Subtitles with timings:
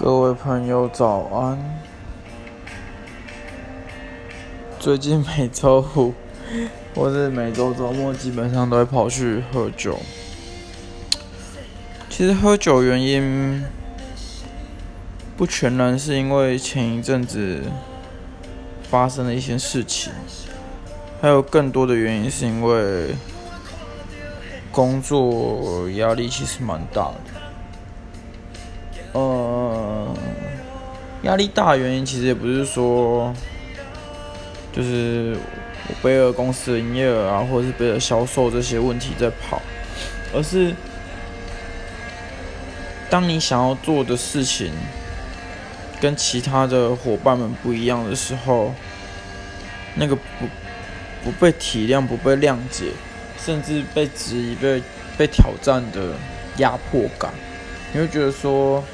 [0.00, 1.58] 各位朋友早安。
[4.78, 6.14] 最近每周五
[6.94, 9.98] 或是每周周末，基本上都会跑去喝酒。
[12.08, 13.64] 其实喝酒原因
[15.36, 17.64] 不全然是因为前一阵子
[18.84, 20.12] 发生的一些事情，
[21.20, 23.16] 还有更多的原因是因为
[24.70, 27.14] 工作压力其实蛮大的。
[29.14, 29.20] 呃，
[31.22, 33.34] 压力大的原因其实也不是说，
[34.72, 35.36] 就是
[35.88, 39.60] 我背了公司的营业额啊，或者是背了销售这些问题在跑，
[40.32, 40.72] 而是
[43.10, 44.70] 当你想要做的事情
[46.00, 48.72] 跟其他的伙伴们不一样的时候，
[49.96, 50.46] 那个不
[51.24, 52.92] 不被体谅、不被谅解，
[53.44, 54.80] 甚至被质疑、被
[55.16, 56.12] 被挑战的
[56.58, 57.32] 压迫感，
[57.92, 58.84] 你会觉得说。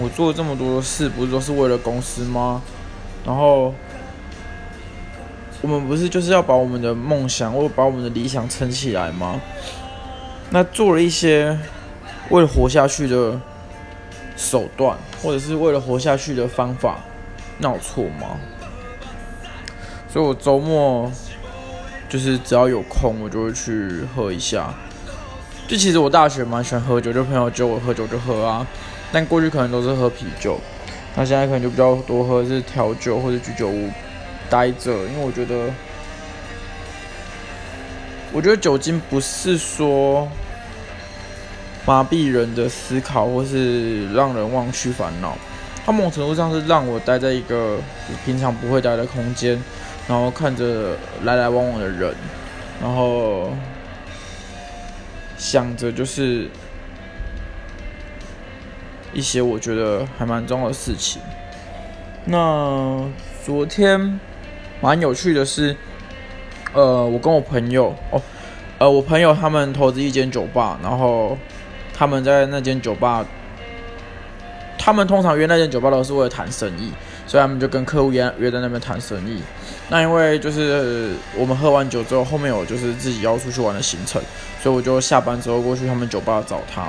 [0.00, 2.62] 我做了这么多的事，不是都是为了公司吗？
[3.24, 3.74] 然后
[5.62, 9.40] 我们不是就是要把我们的梦想或者把我们的理想撑起来吗？
[10.50, 11.58] 那做了一些
[12.28, 13.40] 为了活下去的
[14.36, 16.98] 手段，或者是为了活下去的方法，
[17.58, 18.36] 那有错吗？
[20.08, 21.10] 所以我周末
[22.08, 24.72] 就是只要有空，我就会去喝一下。
[25.66, 28.66] 就其实我大学蛮喜欢喝酒，就朋友叫我喝酒就喝啊。
[29.14, 30.58] 但过去可能都是喝啤酒，
[31.14, 33.88] 那现在可能就比较多喝是调酒或者居酒屋
[34.50, 35.70] 待着，因为我觉得，
[38.32, 40.28] 我觉得酒精不是说
[41.86, 45.38] 麻痹人的思考或是让人忘去烦恼，
[45.86, 47.78] 它某种程度上是让我待在一个
[48.24, 49.62] 平常不会待的空间，
[50.08, 52.12] 然后看着来来往往的人，
[52.82, 53.52] 然后
[55.38, 56.48] 想着就是。
[59.14, 61.22] 一些我觉得还蛮重要的事情。
[62.26, 63.02] 那
[63.44, 64.20] 昨天
[64.80, 65.76] 蛮有趣的是，
[66.72, 68.20] 呃，我跟我朋友哦，
[68.78, 71.38] 呃，我朋友他们投资一间酒吧，然后
[71.94, 73.24] 他们在那间酒吧，
[74.76, 76.92] 他们通常约那间酒吧都是为了谈生意。
[77.26, 79.42] 所以他们就跟客户约约在那边谈生意。
[79.88, 84.20] 那因为就是我们喝完酒之后，后面有就是自己要出去玩的行程，
[84.62, 86.88] 所以我就下班之后过去他们酒吧找他。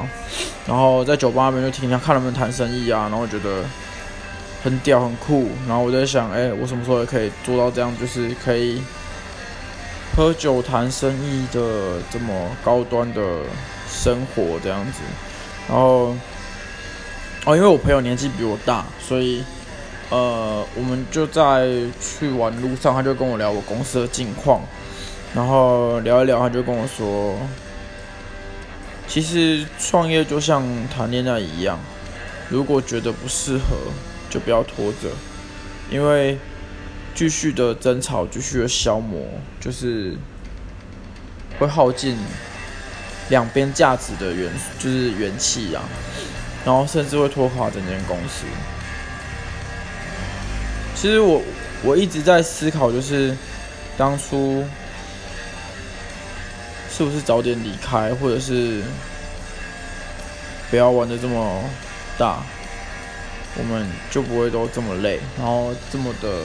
[0.65, 3.63] 然后在酒吧那边就听他看他们谈生意啊，然后觉得
[4.63, 5.49] 很屌很酷。
[5.67, 8.81] 然后我在想，哎，我什么时候也可以做到这样，就是可以
[10.15, 13.21] 喝酒谈生意的这么高端的
[13.89, 14.99] 生活这样子。
[15.67, 16.15] 然后
[17.45, 19.43] 哦，因为我朋友年纪比我大，所以。
[20.11, 21.67] 呃，我们就在
[21.99, 24.61] 去玩路上，他就跟我聊我公司的近况，
[25.33, 27.35] 然后聊一聊，他就跟我说，
[29.07, 31.79] 其实创业就像谈恋爱一样，
[32.49, 33.75] 如果觉得不适合，
[34.29, 35.09] 就不要拖着，
[35.89, 36.37] 因为
[37.15, 39.19] 继续的争吵，继续的消磨，
[39.59, 40.15] 就是
[41.57, 42.15] 会耗尽
[43.29, 45.81] 两边价值的元，就是元气啊，
[46.63, 48.45] 然后甚至会拖垮整间公司。
[50.95, 51.41] 其实我
[51.83, 53.35] 我一直在思考，就是
[53.97, 54.63] 当初
[56.89, 58.81] 是不是早点离开，或者是
[60.71, 61.61] 不要玩的这么
[62.17, 62.41] 大，
[63.57, 66.43] 我们就不会都这么累，然后这么的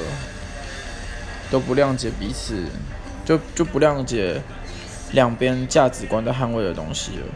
[1.50, 2.64] 都不谅解彼此，
[3.24, 4.42] 就就不谅解
[5.12, 7.26] 两边价值观的捍卫的东西了。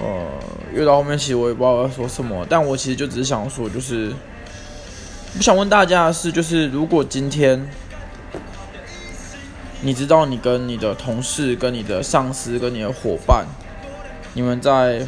[0.00, 0.26] 呃，
[0.72, 4.12] 越到后面其实我也不知道要说什么，但我其实就只是想说，就是。
[5.34, 7.66] 我想问大家的是，就是如果今天
[9.80, 13.46] 你知道你跟你的同事、跟你的上司、跟你的伙伴，
[14.34, 15.06] 你们在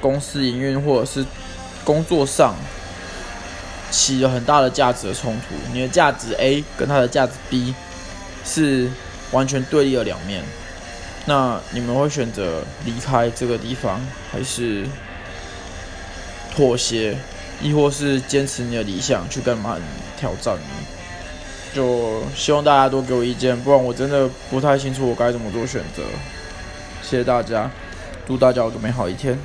[0.00, 1.26] 公司营运或者是
[1.82, 2.54] 工作上
[3.90, 7.74] 起了很大的价值的冲突，你的价值 A 跟他的价值 B
[8.44, 8.88] 是
[9.32, 10.44] 完全对立的两面，
[11.26, 14.00] 那你们会选择离开这个地方，
[14.30, 14.86] 还是
[16.54, 17.18] 妥协？
[17.60, 19.76] 亦或是坚持你的理想去干嘛
[20.16, 20.56] 挑战？
[21.74, 26.02] 就希望大家多给我意见，不然我真的不太清楚我该怎么做选择。
[27.02, 27.70] 谢谢大家，
[28.26, 29.38] 祝大家有个美好一天。